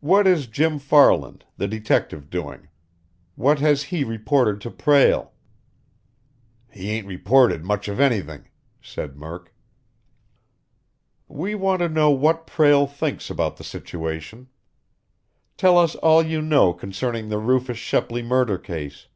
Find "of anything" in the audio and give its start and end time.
7.88-8.48